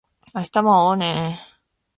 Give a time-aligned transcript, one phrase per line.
[0.33, 1.39] 明日も会おうね